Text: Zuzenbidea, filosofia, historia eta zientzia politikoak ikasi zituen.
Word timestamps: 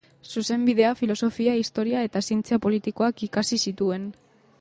Zuzenbidea, 0.27 0.93
filosofia, 1.01 1.53
historia 1.63 2.01
eta 2.07 2.21
zientzia 2.29 2.59
politikoak 2.65 3.23
ikasi 3.29 3.61
zituen. 3.69 4.09